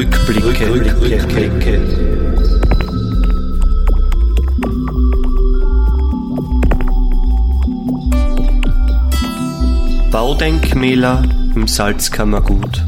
Rückblicke. 0.00 0.72
Rückblicke. 0.72 1.80
Baudenkmäler 10.10 11.22
im 11.54 11.68
Salzkammergut. 11.68 12.82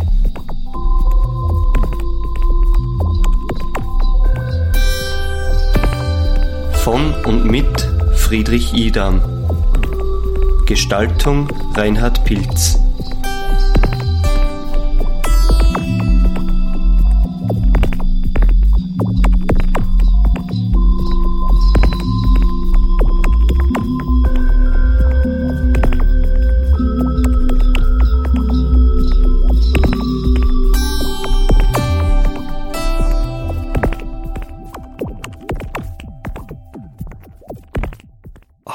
Von 6.82 7.12
und 7.26 7.44
mit 7.44 7.90
Friedrich 8.14 8.72
Idam. 8.72 9.20
Gestaltung 10.64 11.48
Reinhard 11.74 12.24
Pilz. 12.24 12.78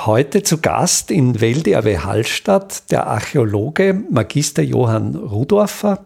Heute 0.08 0.41
zu 0.41 0.59
Gast 0.59 1.11
in 1.11 1.41
Welderbe 1.41 2.05
Hallstatt 2.05 2.89
der 2.91 3.08
Archäologe 3.08 4.05
Magister 4.09 4.63
Johann 4.63 5.16
Rudorfer. 5.16 6.02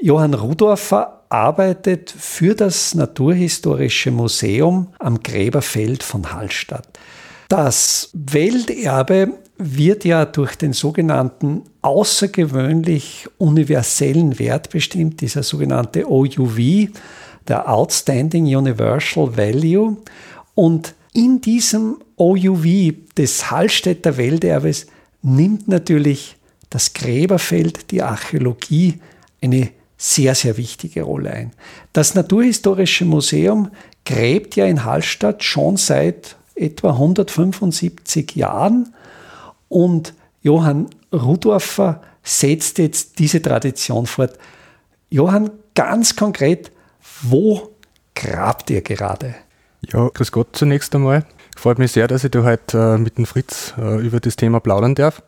Johann 0.00 0.34
Rudorfer 0.34 1.24
arbeitet 1.30 2.14
für 2.16 2.54
das 2.54 2.94
Naturhistorische 2.94 4.12
Museum 4.12 4.94
am 5.00 5.20
Gräberfeld 5.20 6.04
von 6.04 6.32
Hallstatt. 6.32 6.86
Das 7.48 8.10
Welterbe 8.12 9.32
wird 9.58 10.04
ja 10.04 10.26
durch 10.26 10.54
den 10.54 10.72
sogenannten 10.72 11.62
außergewöhnlich 11.82 13.26
universellen 13.38 14.38
Wert 14.38 14.70
bestimmt, 14.70 15.20
dieser 15.20 15.42
sogenannte 15.42 16.08
OUV, 16.08 16.88
der 17.48 17.68
Outstanding 17.68 18.44
Universal 18.44 19.36
Value. 19.36 19.96
Und 20.54 20.94
in 21.12 21.40
diesem 21.40 21.96
OUV 22.16 22.94
des 23.16 23.50
Hallstätter 23.50 24.16
Welterbes 24.16 24.86
nimmt 25.22 25.68
natürlich 25.68 26.36
das 26.70 26.92
Gräberfeld, 26.92 27.90
die 27.90 28.02
Archäologie 28.02 29.00
eine 29.42 29.70
sehr, 29.96 30.34
sehr 30.34 30.56
wichtige 30.56 31.02
Rolle 31.02 31.30
ein. 31.30 31.52
Das 31.92 32.14
Naturhistorische 32.14 33.04
Museum 33.04 33.70
gräbt 34.04 34.56
ja 34.56 34.66
in 34.66 34.84
Hallstatt 34.84 35.42
schon 35.42 35.76
seit 35.76 36.36
etwa 36.54 36.90
175 36.90 38.36
Jahren 38.36 38.94
und 39.68 40.14
Johann 40.42 40.88
Rudorfer 41.12 42.02
setzt 42.22 42.78
jetzt 42.78 43.18
diese 43.18 43.40
Tradition 43.40 44.06
fort. 44.06 44.38
Johann, 45.10 45.50
ganz 45.74 46.16
konkret, 46.16 46.70
wo 47.22 47.70
grabt 48.14 48.70
ihr 48.70 48.82
gerade? 48.82 49.34
Ja, 49.92 50.08
grüß 50.08 50.32
Gott 50.32 50.48
zunächst 50.52 50.94
einmal. 50.94 51.24
Freut 51.56 51.78
mich 51.78 51.92
sehr, 51.92 52.08
dass 52.08 52.24
ich 52.24 52.30
da 52.30 52.42
heute 52.42 52.94
äh, 52.94 52.98
mit 52.98 53.18
dem 53.18 53.26
Fritz 53.26 53.74
äh, 53.78 54.04
über 54.04 54.20
das 54.20 54.36
Thema 54.36 54.60
plaudern 54.60 54.94
darf. 54.94 55.22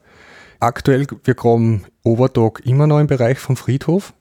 Aktuell, 0.60 1.06
wir 1.24 1.34
graben 1.34 1.84
Overtag 2.02 2.62
immer 2.64 2.86
noch 2.86 2.98
im 2.98 3.06
Bereich 3.06 3.39
vom 3.39 3.56
Friedhof. 3.56 4.14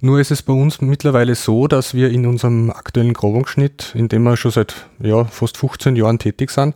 Nur 0.00 0.20
ist 0.20 0.30
es 0.30 0.42
bei 0.42 0.52
uns 0.52 0.80
mittlerweile 0.82 1.34
so, 1.34 1.66
dass 1.66 1.94
wir 1.94 2.10
in 2.10 2.26
unserem 2.26 2.70
aktuellen 2.70 3.14
Grabungsschnitt, 3.14 3.92
in 3.94 4.08
dem 4.08 4.22
wir 4.24 4.36
schon 4.36 4.50
seit 4.50 4.86
ja, 4.98 5.24
fast 5.24 5.56
15 5.56 5.96
Jahren 5.96 6.18
tätig 6.18 6.50
sind, 6.50 6.74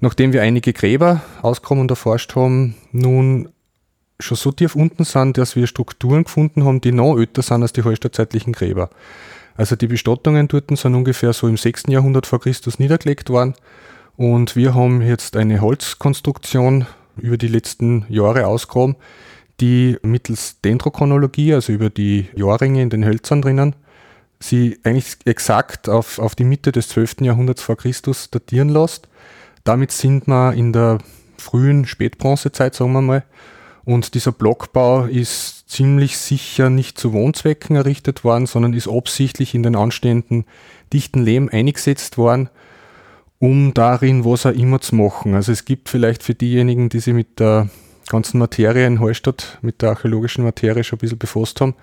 nachdem 0.00 0.32
wir 0.32 0.42
einige 0.42 0.72
Gräber 0.72 1.22
auskommen 1.42 1.82
und 1.82 1.90
erforscht 1.90 2.36
haben, 2.36 2.76
nun 2.92 3.48
schon 4.20 4.36
so 4.36 4.52
tief 4.52 4.76
unten 4.76 5.04
sind, 5.04 5.38
dass 5.38 5.56
wir 5.56 5.66
Strukturen 5.66 6.24
gefunden 6.24 6.64
haben, 6.64 6.80
die 6.80 6.92
noch 6.92 7.18
älter 7.18 7.42
sind 7.42 7.62
als 7.62 7.72
die 7.72 7.82
hallstattzeitlichen 7.82 8.52
Gräber. 8.52 8.90
Also 9.56 9.76
die 9.76 9.86
Bestattungen 9.86 10.48
dort 10.48 10.76
sind 10.76 10.94
ungefähr 10.94 11.32
so 11.32 11.48
im 11.48 11.56
6. 11.56 11.84
Jahrhundert 11.88 12.26
vor 12.26 12.40
Christus 12.40 12.78
niedergelegt 12.78 13.30
worden. 13.30 13.54
Und 14.16 14.56
wir 14.56 14.74
haben 14.74 15.02
jetzt 15.02 15.36
eine 15.36 15.60
Holzkonstruktion 15.60 16.86
über 17.16 17.36
die 17.36 17.48
letzten 17.48 18.06
Jahre 18.08 18.46
ausgraben, 18.46 18.96
die 19.60 19.96
mittels 20.02 20.60
Dendrochronologie, 20.62 21.54
also 21.54 21.72
über 21.72 21.90
die 21.90 22.28
Jahrringe 22.34 22.82
in 22.82 22.90
den 22.90 23.04
Hölzern 23.04 23.42
drinnen, 23.42 23.76
sie 24.40 24.78
eigentlich 24.82 25.16
exakt 25.24 25.88
auf, 25.88 26.18
auf 26.18 26.34
die 26.34 26.44
Mitte 26.44 26.72
des 26.72 26.88
12. 26.88 27.20
Jahrhunderts 27.20 27.62
vor 27.62 27.76
Christus 27.76 28.30
datieren 28.30 28.68
lässt. 28.68 29.08
Damit 29.64 29.92
sind 29.92 30.26
wir 30.26 30.52
in 30.54 30.72
der 30.72 30.98
frühen 31.38 31.86
Spätbronzezeit, 31.86 32.74
sagen 32.74 32.92
wir 32.92 33.02
mal. 33.02 33.24
Und 33.84 34.14
dieser 34.14 34.32
Blockbau 34.32 35.04
ist 35.04 35.51
ziemlich 35.72 36.18
sicher 36.18 36.70
nicht 36.70 36.98
zu 36.98 37.12
Wohnzwecken 37.12 37.76
errichtet 37.76 38.24
worden, 38.24 38.46
sondern 38.46 38.74
ist 38.74 38.88
absichtlich 38.88 39.54
in 39.54 39.62
den 39.62 39.74
anstehenden 39.74 40.44
dichten 40.92 41.22
Lehm 41.22 41.48
eingesetzt 41.50 42.18
worden, 42.18 42.50
um 43.38 43.72
darin 43.74 44.24
was 44.24 44.46
auch 44.46 44.52
immer 44.52 44.80
zu 44.80 44.94
machen. 44.94 45.34
Also 45.34 45.50
es 45.50 45.64
gibt 45.64 45.88
vielleicht 45.88 46.22
für 46.22 46.34
diejenigen, 46.34 46.90
die 46.90 47.00
sich 47.00 47.14
mit 47.14 47.40
der 47.40 47.68
ganzen 48.08 48.38
Materie 48.38 48.86
in 48.86 49.00
Hallstatt, 49.00 49.58
mit 49.62 49.80
der 49.80 49.90
archäologischen 49.90 50.44
Materie 50.44 50.84
schon 50.84 50.98
ein 50.98 51.00
bisschen 51.00 51.18
befasst 51.18 51.60
haben, 51.60 51.74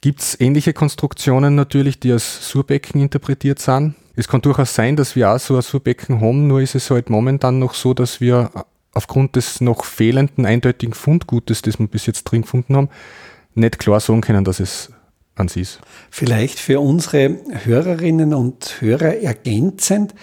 gibt 0.00 0.20
es 0.20 0.40
ähnliche 0.40 0.72
Konstruktionen 0.72 1.54
natürlich, 1.54 2.00
die 2.00 2.12
als 2.12 2.48
Surbecken 2.48 3.00
interpretiert 3.00 3.58
sind. 3.58 3.94
Es 4.16 4.28
kann 4.28 4.42
durchaus 4.42 4.74
sein, 4.74 4.96
dass 4.96 5.16
wir 5.16 5.30
auch 5.30 5.38
so 5.38 5.56
ein 5.56 5.62
Surbecken 5.62 6.20
haben, 6.20 6.46
nur 6.46 6.60
ist 6.60 6.74
es 6.74 6.90
halt 6.90 7.10
momentan 7.10 7.58
noch 7.58 7.74
so, 7.74 7.94
dass 7.94 8.20
wir 8.20 8.50
aufgrund 8.92 9.36
des 9.36 9.60
noch 9.60 9.84
fehlenden 9.84 10.46
eindeutigen 10.46 10.94
Fundgutes, 10.94 11.62
das 11.62 11.78
wir 11.78 11.88
bis 11.88 12.06
jetzt 12.06 12.24
drin 12.24 12.42
gefunden 12.42 12.76
haben, 12.76 12.88
nicht 13.54 13.78
klar 13.78 14.00
sagen 14.00 14.20
können, 14.20 14.44
dass 14.44 14.60
es 14.60 14.90
an 15.36 15.48
sie 15.48 15.62
ist. 15.62 15.80
Vielleicht 16.10 16.58
für 16.58 16.80
unsere 16.80 17.38
Hörerinnen 17.64 18.34
und 18.34 18.80
Hörer 18.80 19.16
ergänzend, 19.16 20.14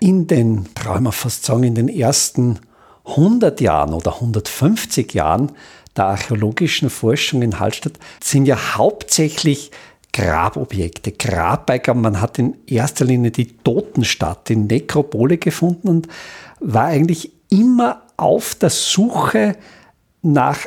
in 0.00 0.26
den, 0.26 0.68
trauen 0.74 1.04
wir 1.04 1.12
fast 1.12 1.44
sagen, 1.44 1.64
in 1.64 1.74
den 1.74 1.88
ersten 1.88 2.60
100 3.04 3.60
Jahren 3.60 3.94
oder 3.94 4.14
150 4.14 5.12
Jahren 5.14 5.52
der 5.96 6.06
archäologischen 6.06 6.90
Forschung 6.90 7.42
in 7.42 7.58
Hallstatt 7.58 7.94
sind 8.22 8.46
ja 8.46 8.76
hauptsächlich 8.76 9.70
Grabobjekte, 10.12 11.12
Grabbeigaben. 11.12 12.02
Man 12.02 12.20
hat 12.20 12.38
in 12.38 12.56
erster 12.66 13.04
Linie 13.04 13.30
die 13.30 13.56
Totenstadt, 13.58 14.48
die 14.48 14.56
Nekropole 14.56 15.38
gefunden 15.38 15.88
und 15.88 16.08
war 16.60 16.86
eigentlich 16.86 17.32
immer 17.50 18.02
auf 18.16 18.54
der 18.54 18.70
Suche 18.70 19.56
nach 20.22 20.66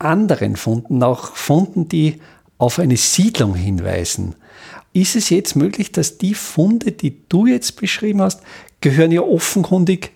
anderen 0.00 0.56
Funden, 0.56 1.02
auch 1.02 1.36
Funden, 1.36 1.88
die 1.88 2.20
auf 2.58 2.78
eine 2.78 2.96
Siedlung 2.96 3.54
hinweisen. 3.54 4.34
Ist 4.92 5.16
es 5.16 5.30
jetzt 5.30 5.54
möglich, 5.56 5.92
dass 5.92 6.18
die 6.18 6.34
Funde, 6.34 6.92
die 6.92 7.16
du 7.28 7.46
jetzt 7.46 7.76
beschrieben 7.76 8.20
hast, 8.22 8.42
gehören 8.80 9.12
ja 9.12 9.20
offenkundig 9.20 10.12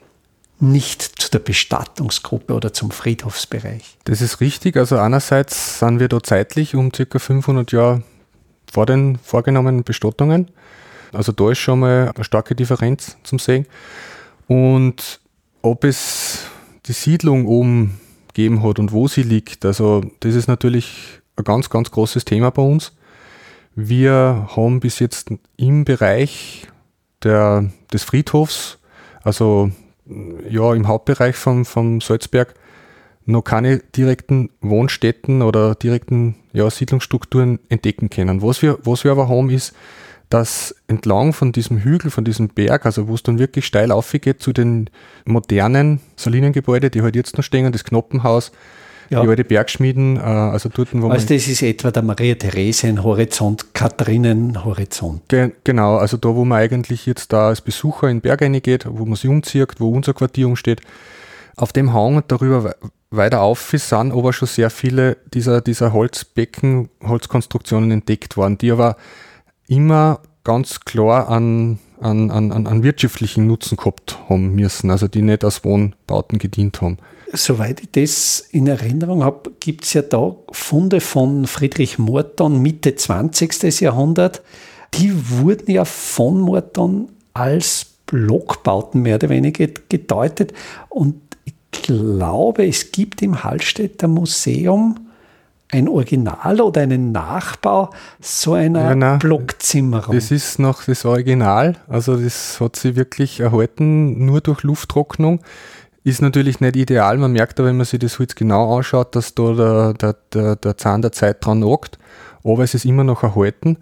nicht 0.61 1.03
zu 1.03 1.31
der 1.31 1.39
Bestattungsgruppe 1.39 2.55
oder 2.55 2.73
zum 2.73 2.91
Friedhofsbereich? 2.91 3.99
Das 4.05 4.21
ist 4.21 4.41
richtig. 4.41 4.77
Also 4.77 4.99
einerseits 4.99 5.78
sind 5.78 6.00
wir 6.00 6.09
da 6.09 6.23
zeitlich 6.23 6.75
um 6.75 6.91
ca. 6.91 7.19
500 7.19 7.73
Jahre 7.73 8.03
vor 8.73 8.87
den 8.87 9.19
vorgenommenen 9.19 9.84
Bestattungen. 9.84 10.49
Also 11.12 11.33
da 11.33 11.50
ist 11.50 11.59
schon 11.59 11.81
mal 11.81 12.12
eine 12.15 12.25
starke 12.25 12.55
Differenz 12.55 13.17
zum 13.23 13.38
Sehen. 13.38 13.67
Und 14.49 15.20
ob 15.62 15.85
es 15.85 16.41
die 16.87 16.93
Siedlung 16.93 17.47
oben 17.47 18.00
gegeben 18.35 18.63
hat 18.63 18.79
und 18.79 18.93
wo 18.93 19.09
sie 19.09 19.23
liegt. 19.23 19.65
Also 19.65 20.03
das 20.21 20.35
ist 20.35 20.49
natürlich 20.49 21.21
ein 21.37 21.45
ganz, 21.45 21.71
ganz 21.71 21.91
großes 21.91 22.25
Thema 22.25 22.51
bei 22.51 22.63
uns. 22.63 22.93
Wir 23.75 24.49
haben 24.55 24.81
bis 24.81 24.99
jetzt 24.99 25.31
im 25.57 25.85
Bereich 25.85 26.69
der, 27.23 27.71
des 27.93 28.05
Friedhofs, 28.05 28.79
also 29.23 29.71
ja 30.49 30.75
im 30.75 30.87
Hauptbereich 30.87 31.37
vom, 31.37 31.65
vom 31.65 32.01
Salzberg, 32.01 32.55
noch 33.27 33.43
keine 33.43 33.79
direkten 33.79 34.51
Wohnstätten 34.61 35.41
oder 35.41 35.75
direkten 35.75 36.35
ja, 36.53 36.69
Siedlungsstrukturen 36.69 37.59
entdecken 37.69 38.11
können. 38.11 38.43
Was 38.43 38.61
wir, 38.61 38.79
was 38.83 39.05
wir 39.05 39.13
aber 39.13 39.29
haben, 39.29 39.49
ist 39.49 39.75
dass 40.31 40.75
entlang 40.88 41.32
von 41.32 41.53
diesem 41.53 41.79
Hügel, 41.79 42.11
von 42.11 42.25
diesem 42.25 42.49
Berg, 42.49 42.87
also 42.87 43.09
wo 43.09 43.15
es 43.15 43.23
dann 43.23 43.38
wirklich 43.38 43.67
steil 43.67 43.93
aufgeht 43.93 44.43
zu 44.43 44.53
den 44.53 44.91
modernen 45.25 46.00
Salinengebäuden, 46.17 46.91
die 46.91 47.03
halt 47.03 47.17
jetzt 47.17 47.37
noch 47.37 47.44
stehen, 47.44 47.71
das 47.73 47.85
Knoppenhaus, 47.85 48.53
ja. 49.11 49.23
die 49.23 49.29
alte 49.29 49.44
Bergschmieden, 49.44 50.17
äh, 50.17 50.21
also 50.21 50.69
dort, 50.73 50.88
wo 50.93 51.09
also 51.09 51.26
das 51.26 51.47
ist 51.47 51.62
etwa 51.62 51.91
der 51.91 52.03
Maria-Theresien-Horizont, 52.03 53.75
Katharinen-Horizont. 53.75 55.29
Ge 55.29 55.53
genau, 55.62 55.97
also 55.97 56.17
da, 56.17 56.35
wo 56.35 56.44
man 56.44 56.59
eigentlich 56.59 57.06
jetzt 57.06 57.32
da 57.32 57.49
als 57.49 57.61
Besucher 57.61 58.09
in 58.09 58.19
den 58.19 58.23
Berg 58.23 58.43
reingeht, 58.43 58.87
wo 58.88 59.05
man 59.05 59.17
sich 59.17 59.31
umzieht, 59.31 59.75
wo 59.79 59.91
unser 59.91 60.15
Quartier 60.15 60.47
umsteht, 60.47 60.81
auf 61.56 61.73
dem 61.73 61.93
Hang 61.93 62.17
und 62.17 62.25
darüber 62.29 62.75
weiter 63.11 63.43
auf 63.43 63.71
sind 63.71 64.12
aber 64.12 64.32
schon 64.32 64.49
sehr 64.49 64.71
viele 64.71 65.17
dieser, 65.32 65.61
dieser 65.61 65.93
Holzbecken, 65.93 66.88
Holzkonstruktionen 67.03 67.91
entdeckt 67.93 68.37
worden, 68.37 68.59
die 68.59 68.73
aber 68.73 68.97
immer 69.69 70.20
ganz 70.44 70.81
klar 70.81 71.28
an, 71.28 71.78
an, 72.00 72.31
an, 72.31 72.52
an 72.52 72.82
wirtschaftlichen 72.82 73.46
Nutzen 73.46 73.76
gehabt 73.76 74.19
haben 74.28 74.55
müssen, 74.55 74.90
also 74.90 75.08
die 75.08 75.22
nicht 75.22 75.44
als 75.44 75.64
Wohnbauten 75.64 76.38
gedient 76.38 76.81
haben. 76.82 76.99
Soweit 77.32 77.81
ich 77.81 77.90
das 77.90 78.40
in 78.52 78.66
Erinnerung 78.66 79.25
habe, 79.25 79.50
gibt 79.58 79.84
es 79.84 79.94
ja 79.94 80.02
da 80.02 80.37
Funde 80.52 81.00
von 81.00 81.46
Friedrich 81.46 81.99
Morton 81.99 82.62
Mitte 82.62 82.94
20. 82.94 83.81
Jahrhundert. 83.81 84.43
Die 84.94 85.12
wurden 85.31 85.70
ja 85.70 85.84
von 85.84 86.40
Morton 86.40 87.08
als 87.32 87.87
Blockbauten 88.06 89.02
mehr 89.02 89.16
oder 89.16 89.31
weniger 89.31 89.66
gedeutet. 89.88 90.52
Und 90.88 91.16
ich 91.44 91.55
glaube, 91.72 92.66
es 92.66 92.93
gibt 92.93 93.20
im 93.22 93.43
Hallstätter 93.43 94.06
Museum 94.06 95.08
ein 95.75 95.88
Original 95.88 96.61
oder 96.61 96.82
einen 96.82 97.12
Nachbau 97.12 97.91
so 98.21 98.55
einer 98.55 98.81
ja, 98.81 98.94
nein, 98.94 99.19
Blockzimmerung. 99.19 100.15
Das 100.15 100.31
ist 100.31 100.59
noch 100.59 100.85
das 100.85 101.05
Original, 101.05 101.76
also 101.88 102.17
das 102.17 102.61
hat 102.61 102.76
sich 102.76 102.97
wirklich 102.97 103.41
erhalten, 103.41 104.25
nur 104.25 104.41
durch 104.41 104.62
Lufttrocknung. 104.62 105.41
Ist 106.05 106.23
natürlich 106.23 106.61
nicht 106.61 106.76
ideal, 106.76 107.17
man 107.19 107.32
merkt 107.32 107.59
aber, 107.59 107.69
wenn 107.69 107.76
man 107.76 107.87
sich 107.87 107.99
das 107.99 108.19
Holz 108.19 108.35
genau 108.35 108.76
anschaut, 108.76 109.17
dass 109.17 109.35
da 109.35 109.53
der, 109.53 109.94
der, 109.94 110.17
der, 110.32 110.56
der 110.56 110.76
Zahn 110.76 111.03
der 111.03 111.12
Zeit 111.12 111.44
dran 111.44 111.61
nagt, 111.61 111.99
aber 112.44 112.62
es 112.62 112.75
ist 112.75 112.85
immer 112.85 113.05
noch 113.05 113.23
erhalten. 113.23 113.79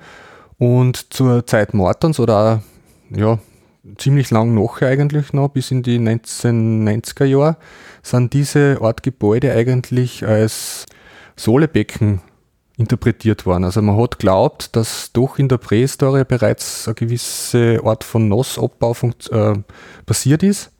Und 0.59 1.12
zur 1.12 1.44
Zeit 1.47 1.75
Mortons 1.75 2.21
oder 2.21 2.62
ja, 3.11 3.39
ziemlich 3.99 4.31
lang 4.31 4.55
nachher 4.55 4.89
eigentlich 4.89 5.33
noch, 5.33 5.49
bis 5.49 5.73
in 5.73 5.83
die 5.83 5.99
1990er 5.99 7.25
Jahre, 7.25 7.56
sind 8.03 8.33
diese 8.33 8.79
Art 8.81 9.03
Gebäude 9.03 9.53
eigentlich 9.53 10.25
als 10.25 10.87
Sohlebecken 11.37 12.20
interpretiert 12.76 13.46
worden. 13.46 13.64
Also 13.64 13.82
man 13.82 13.96
hat 13.96 14.19
glaubt, 14.19 14.75
dass 14.76 15.12
doch 15.12 15.38
in 15.38 15.49
der 15.49 15.58
Prähistorie 15.58 16.25
bereits 16.25 16.87
eine 16.87 16.94
gewisse 16.94 17.81
Art 17.84 18.05
von 18.05 18.29
Nassabbau 18.29 18.96
äh, 19.31 19.55
passiert 20.06 20.43
ist 20.43 20.70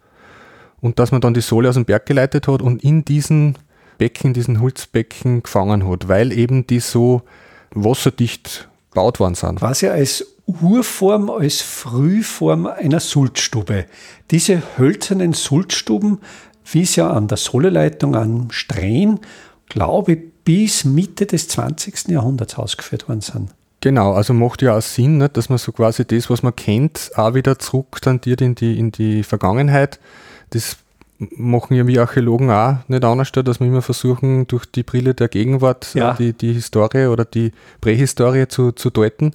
und 0.81 0.99
dass 0.99 1.12
man 1.12 1.20
dann 1.20 1.34
die 1.34 1.40
Sohle 1.40 1.69
aus 1.69 1.75
dem 1.75 1.84
Berg 1.84 2.06
geleitet 2.06 2.49
hat 2.49 2.62
und 2.62 2.82
in 2.82 3.04
diesen 3.04 3.56
Becken, 3.99 4.34
diesen 4.34 4.60
Holzbecken 4.60 5.43
gefangen 5.43 5.88
hat, 5.88 6.08
weil 6.08 6.32
eben 6.32 6.66
die 6.66 6.81
so 6.81 7.22
wasserdicht 7.70 8.69
gebaut 8.90 9.20
worden 9.20 9.34
sind. 9.34 9.60
Quasi 9.60 9.87
als 9.87 10.26
Urform, 10.46 11.31
als 11.31 11.60
Frühform 11.60 12.66
einer 12.66 13.00
Sulzstube. 13.00 13.87
Diese 14.31 14.62
hölzernen 14.76 15.34
Sulzstuben, 15.34 16.19
wie 16.70 16.82
es 16.82 16.96
ja 16.96 17.10
an 17.10 17.28
der 17.28 17.38
Sohleleitung 17.38 18.16
am 18.16 18.50
Strähn, 18.50 19.20
glaube 19.66 20.12
ich, 20.12 20.19
bis 20.44 20.85
Mitte 20.85 21.27
des 21.27 21.49
20. 21.49 22.09
Jahrhunderts 22.09 22.56
ausgeführt 22.56 23.09
worden 23.09 23.21
sind. 23.21 23.50
Genau, 23.81 24.12
also 24.12 24.33
macht 24.33 24.62
ja 24.62 24.77
auch 24.77 24.83
Sinn, 24.83 25.19
nicht, 25.19 25.37
dass 25.37 25.49
man 25.49 25.59
so 25.59 25.73
quasi 25.73 26.05
das, 26.05 26.31
was 26.31 26.43
man 26.43 26.55
kennt, 26.55 27.11
auch 27.17 27.35
wieder 27.35 27.59
zurück 27.59 28.00
tantiert 28.00 28.41
in 28.41 28.55
die, 28.55 28.79
in 28.79 28.93
die 28.93 29.25
Vergangenheit. 29.25 29.99
Das 30.50 30.77
machen 31.37 31.77
ja 31.77 31.87
wir 31.87 32.03
Archäologen 32.03 32.51
auch 32.51 32.77
nicht 32.89 33.05
anders, 33.05 33.33
dass 33.33 33.61
wir 33.61 33.67
immer 33.67 33.83
versuchen, 33.83 34.47
durch 34.47 34.67
die 34.67 34.83
Brille 34.83 35.15
der 35.15 35.29
Gegenwart 35.29 35.95
ja. 35.95 36.15
die, 36.15 36.33
die 36.33 36.53
Historie 36.53 37.07
oder 37.07 37.25
die 37.25 37.53
Prähistorie 37.81 38.49
zu, 38.49 38.73
zu 38.73 38.91
deuten. 38.91 39.33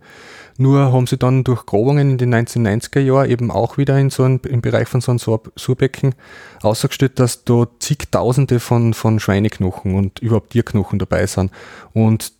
Nur 0.57 0.91
haben 0.91 1.05
sie 1.05 1.17
dann 1.17 1.43
durch 1.43 1.65
Grabungen 1.65 2.11
in 2.11 2.17
den 2.17 2.33
1990er 2.33 2.99
Jahren 2.99 3.29
eben 3.29 3.51
auch 3.51 3.77
wieder 3.77 3.97
in 3.99 4.09
so 4.09 4.23
einem, 4.23 4.39
im 4.47 4.61
Bereich 4.61 4.87
von 4.87 5.01
so 5.01 5.11
einem 5.11 5.19
Surbecken 5.55 6.15
ausgestellt, 6.61 7.19
dass 7.19 7.43
da 7.43 7.67
zigtausende 7.79 8.59
von, 8.59 8.93
von 8.93 9.19
Schweineknochen 9.19 9.93
und 9.93 10.19
überhaupt 10.19 10.51
Tierknochen 10.51 10.97
dabei 10.97 11.27
sind. 11.27 11.51
Und 11.93 12.33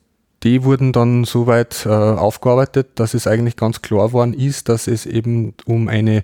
die 0.44 0.64
wurden 0.64 0.94
dann 0.94 1.26
soweit 1.26 1.86
äh, 1.86 1.90
aufgearbeitet, 1.90 2.90
dass 2.96 3.14
es 3.14 3.28
eigentlich 3.28 3.56
ganz 3.56 3.82
klar 3.82 4.14
worden 4.14 4.34
ist, 4.34 4.70
dass 4.70 4.88
es 4.88 5.06
eben 5.06 5.54
um 5.66 5.88
eine 5.88 6.24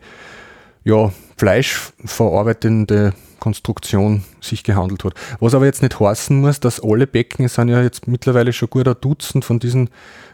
ja, 0.83 1.11
fleischverarbeitende 1.37 3.13
Konstruktion 3.39 4.23
sich 4.39 4.63
gehandelt 4.63 5.03
hat. 5.03 5.15
Was 5.41 5.53
aber 5.53 5.65
jetzt 5.65 5.81
nicht 5.81 5.99
heißen 5.99 6.39
muss, 6.39 6.61
dass 6.61 6.81
alle 6.81 7.07
Becken, 7.07 7.43
es 7.45 7.55
sind 7.55 7.67
ja 7.67 7.81
jetzt 7.81 8.07
mittlerweile 8.07 8.53
schon 8.53 8.69
gut 8.69 8.87
ein 8.87 8.95
Dutzend 9.01 9.43
von 9.43 9.59
diesen 9.59 9.89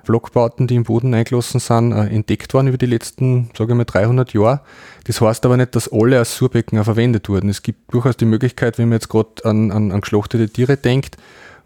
Blockbauten, 0.06 0.68
die 0.68 0.76
im 0.76 0.84
Boden 0.84 1.16
eingelassen 1.16 1.60
sind, 1.60 1.92
äh, 1.92 2.06
entdeckt 2.06 2.54
worden 2.54 2.68
über 2.68 2.78
die 2.78 2.86
letzten, 2.86 3.50
sage 3.58 3.74
ich 3.74 3.78
mal, 3.78 3.86
300 3.86 4.34
Jahre. 4.34 4.62
Das 5.06 5.22
heißt 5.22 5.44
aber 5.46 5.58
nicht, 5.58 5.76
dass 5.76 5.92
alle 5.92 6.20
als 6.20 6.36
Surbecken 6.36 6.84
verwendet 6.84 7.30
wurden. 7.30 7.50
Es 7.50 7.64
gibt 7.64 7.92
durchaus 7.92 8.16
die 8.16 8.26
Möglichkeit, 8.26 8.78
wenn 8.78 8.90
man 8.90 8.98
jetzt 8.98 9.10
gerade 9.10 9.44
an, 9.44 9.72
an, 9.72 9.92
an 9.92 10.02
geschlachtete 10.02 10.48
Tiere 10.48 10.78
denkt, 10.78 11.18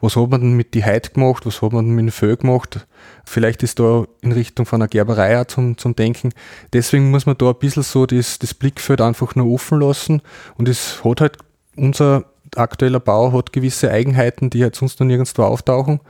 was 0.03 0.17
hat 0.17 0.29
man 0.29 0.41
denn 0.41 0.53
mit 0.53 0.73
die 0.73 0.83
Heid 0.83 1.13
gemacht, 1.13 1.45
was 1.45 1.61
hat 1.61 1.71
man 1.71 1.85
denn 1.85 1.95
mit 1.95 2.03
dem 2.07 2.11
Föhl 2.11 2.35
gemacht, 2.35 2.85
vielleicht 3.23 3.63
ist 3.63 3.79
da 3.79 4.03
in 4.21 4.33
Richtung 4.33 4.65
von 4.65 4.81
einer 4.81 4.89
Gerberei 4.89 5.39
auch 5.39 5.45
zum, 5.45 5.77
zum 5.77 5.95
Denken. 5.95 6.33
Deswegen 6.73 7.09
muss 7.09 7.25
man 7.25 7.37
da 7.37 7.51
ein 7.51 7.55
bisschen 7.57 7.83
so 7.83 8.05
das, 8.05 8.37
das 8.37 8.53
Blickfeld 8.53 8.99
einfach 8.99 9.33
nur 9.35 9.49
offen 9.49 9.79
lassen 9.79 10.21
und 10.57 10.67
es 10.67 11.05
hat 11.05 11.21
halt, 11.21 11.37
unser 11.77 12.25
aktueller 12.57 12.99
Bau 12.99 13.31
hat 13.31 13.53
gewisse 13.53 13.91
Eigenheiten, 13.91 14.49
die 14.49 14.61
halt 14.61 14.75
sonst 14.75 14.99
noch 14.99 15.07
nirgendwo 15.07 15.43
auftauchen 15.43 16.01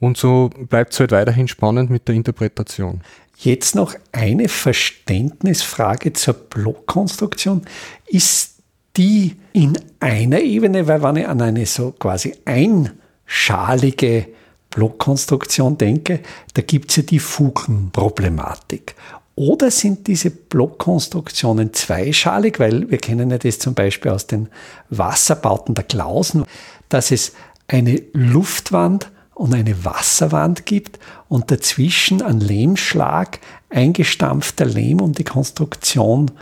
und 0.00 0.16
so 0.16 0.50
bleibt 0.68 0.92
es 0.92 0.98
halt 0.98 1.12
weiterhin 1.12 1.46
spannend 1.46 1.88
mit 1.88 2.08
der 2.08 2.16
Interpretation. 2.16 3.02
Jetzt 3.36 3.76
noch 3.76 3.94
eine 4.10 4.48
Verständnisfrage 4.48 6.14
zur 6.14 6.34
Blockkonstruktion. 6.34 7.62
Ist 8.06 8.56
die 8.96 9.36
in 9.52 9.78
einer 10.00 10.40
Ebene, 10.40 10.88
weil 10.88 11.00
wenn 11.02 11.16
ich 11.16 11.28
an 11.28 11.40
eine 11.40 11.64
so 11.64 11.92
quasi 11.92 12.34
ein 12.44 12.99
schalige 13.30 14.26
Blockkonstruktion 14.70 15.78
denke, 15.78 16.18
da 16.54 16.62
gibt 16.62 16.90
es 16.90 16.96
ja 16.96 17.02
die 17.04 17.20
Fugenproblematik. 17.20 18.96
Oder 19.36 19.70
sind 19.70 20.08
diese 20.08 20.30
Blockkonstruktionen 20.30 21.72
zweischalig, 21.72 22.58
weil 22.58 22.90
wir 22.90 22.98
kennen 22.98 23.30
ja 23.30 23.38
das 23.38 23.60
zum 23.60 23.74
Beispiel 23.74 24.10
aus 24.10 24.26
den 24.26 24.48
Wasserbauten 24.90 25.76
der 25.76 25.84
Klausen, 25.84 26.44
dass 26.88 27.12
es 27.12 27.32
eine 27.68 28.02
Luftwand 28.12 29.12
und 29.34 29.54
eine 29.54 29.84
Wasserwand 29.84 30.66
gibt 30.66 30.98
und 31.28 31.52
dazwischen 31.52 32.22
ein 32.22 32.40
Lehmschlag, 32.40 33.38
eingestampfter 33.70 34.66
Lehm, 34.66 35.00
um 35.00 35.12
die 35.12 35.24
Konstruktion 35.24 36.32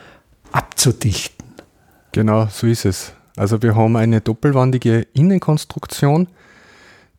abzudichten. 0.53 1.45
Genau, 2.13 2.47
so 2.51 2.67
ist 2.67 2.87
es. 2.87 3.13
Also 3.37 3.63
wir 3.63 3.77
haben 3.77 3.95
eine 3.97 4.23
doppelwandige 4.23 5.07
Innenkonstruktion, 5.13 6.29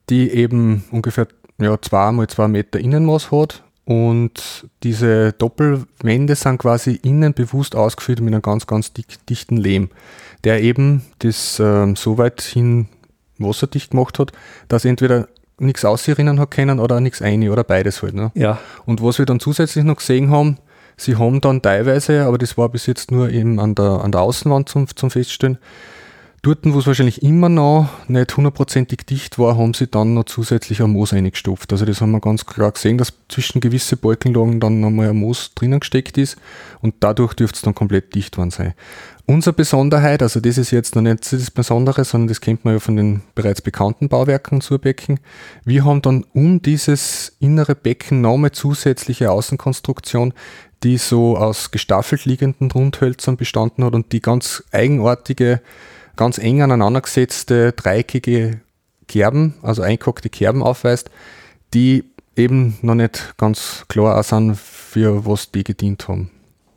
die 0.10 0.30
eben 0.32 0.84
ungefähr 0.92 1.28
ja, 1.60 1.80
zwei 1.82 2.12
mal 2.12 2.28
zwei 2.28 2.48
Meter 2.48 2.80
Innenmaß 2.80 3.32
hat. 3.32 3.64
Und 3.86 4.68
diese 4.84 5.34
Doppelwände 5.34 6.36
sind 6.36 6.60
quasi 6.60 7.00
innen 7.02 7.34
bewusst 7.34 7.76
ausgeführt 7.76 8.22
mit 8.22 8.34
einem 8.34 8.44
ganz, 8.44 8.68
ganz 8.68 8.94
dick, 8.94 9.26
dichten 9.28 9.58
Lehm, 9.58 9.90
der 10.44 10.62
eben 10.62 11.04
das 11.20 11.60
ähm, 11.60 11.96
so 11.96 12.20
weit 12.20 12.42
hin 12.42 12.88
wasserdicht 13.40 13.92
gemacht 13.92 14.20
hat, 14.20 14.32
dass 14.68 14.86
entweder 14.86 15.28
nichts 15.58 15.86
ausserinnen 15.86 16.40
hat 16.40 16.52
können 16.52 16.80
oder 16.80 17.00
nichts 17.00 17.22
ein 17.22 17.50
oder 17.50 17.64
beides 17.64 18.04
halt. 18.04 18.14
Ne? 18.14 18.32
Ja. 18.36 18.60
Und 18.86 19.02
was 19.02 19.18
wir 19.18 19.26
dann 19.26 19.40
zusätzlich 19.40 19.84
noch 19.84 19.98
gesehen 19.98 20.30
haben, 20.30 20.58
sie 20.96 21.16
haben 21.16 21.42
dann 21.42 21.62
teilweise, 21.62 22.26
aber 22.26 22.38
das 22.38 22.58
war 22.58 22.70
bis 22.70 22.86
jetzt 22.86 23.12
nur 23.12 23.30
eben 23.30 23.60
an 23.60 23.76
der, 23.76 24.02
an 24.04 24.12
der 24.12 24.22
Außenwand 24.22 24.70
zum, 24.70 24.88
zum 24.96 25.10
Feststellen, 25.10 25.58
Dort, 26.42 26.60
wo 26.64 26.80
es 26.80 26.88
wahrscheinlich 26.88 27.22
immer 27.22 27.50
noch 27.50 27.90
nicht 28.08 28.38
hundertprozentig 28.38 29.06
dicht 29.06 29.38
war, 29.40 29.58
haben 29.58 29.74
sie 29.74 29.88
dann 29.88 30.14
noch 30.14 30.24
zusätzlich 30.24 30.82
ein 30.82 30.92
Moos 30.92 31.12
eingestopft. 31.12 31.74
Also 31.74 31.84
das 31.84 32.00
haben 32.00 32.12
wir 32.12 32.22
ganz 32.22 32.46
klar 32.46 32.72
gesehen, 32.72 32.98
dass 32.98 33.14
zwischen 33.28 33.60
gewisse 33.60 33.98
Balkenlagen 33.98 34.62
dann 34.62 34.80
nochmal 34.80 35.10
ein 35.10 35.18
Moos 35.18 35.54
drinnen 35.54 35.82
gesteckt 35.82 36.18
ist 36.18 36.38
und 36.82 36.96
dadurch 37.02 37.34
dürfte 37.34 37.58
es 37.58 37.62
dann 37.62 37.76
komplett 37.76 38.16
dicht 38.16 38.38
worden 38.38 38.52
sein. 38.52 38.74
Unsere 39.26 39.54
Besonderheit, 39.54 40.24
also 40.24 40.40
das 40.40 40.58
ist 40.58 40.72
jetzt 40.72 40.96
noch 40.96 41.02
nicht 41.02 41.32
das 41.32 41.52
Besondere, 41.52 42.06
sondern 42.06 42.30
das 42.30 42.40
kennt 42.40 42.64
man 42.64 42.76
ja 42.76 42.80
von 42.80 42.96
den 42.96 43.22
bereits 43.36 43.62
bekannten 43.62 44.08
Bauwerken 44.08 44.62
zur 44.62 44.80
Becken. 44.80 45.20
Wir 45.66 45.84
haben 45.84 46.02
dann 46.02 46.26
um 46.34 46.62
dieses 46.62 47.36
innere 47.40 47.76
Becken 47.76 48.22
nochmal 48.22 48.54
zusätzliche 48.54 49.30
Außenkonstruktion, 49.30 50.34
die 50.84 50.98
so 50.98 51.38
aus 51.38 51.72
gestaffelt 51.72 52.24
liegenden 52.24 52.72
Rundhölzern 52.72 53.36
bestanden 53.36 53.84
hat 53.84 53.94
und 53.94 54.14
die 54.14 54.22
ganz 54.22 54.64
eigenartige 54.72 55.62
ganz 56.20 56.38
eng 56.38 56.62
aneinandergesetzte 56.62 57.72
dreieckige 57.72 58.60
Kerben, 59.08 59.54
also 59.62 59.84
eingehackte 59.84 60.30
Kerben 60.30 60.62
aufweist, 60.62 61.10
die 61.74 62.04
eben 62.36 62.78
noch 62.82 62.96
nicht 62.96 63.36
ganz 63.38 63.86
klar 63.88 64.22
sind, 64.24 64.58
für 64.58 65.26
was 65.26 65.52
die 65.52 65.64
gedient 65.64 66.10
haben. 66.10 66.30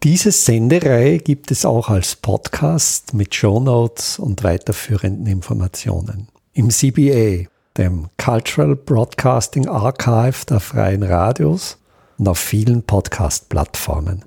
Diese 0.05 0.31
Sendereihe 0.31 1.19
gibt 1.19 1.51
es 1.51 1.65
auch 1.65 1.89
als 1.89 2.15
Podcast 2.15 3.15
mit 3.15 3.35
Shownotes 3.35 4.21
und 4.21 4.45
weiterführenden 4.45 5.27
Informationen. 5.27 6.29
Im 6.53 6.71
CBA, 6.71 7.49
dem 7.77 8.11
Cultural 8.19 8.77
Broadcasting 8.77 9.67
Archive 9.67 10.47
der 10.49 10.61
Freien 10.61 11.03
Radios 11.03 11.79
und 12.17 12.29
auf 12.29 12.39
vielen 12.39 12.85
Podcast-Plattformen. 12.85 14.25